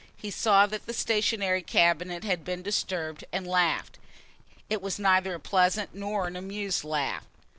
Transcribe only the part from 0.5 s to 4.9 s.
that the stationery cabinet had been disturbed and laughed. It